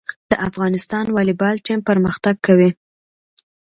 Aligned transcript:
د 0.31 0.33
افغانستان 0.47 1.05
والیبال 1.15 1.55
ټیم 1.65 1.79
پرمختګ 1.89 2.35
کوي 2.45 2.69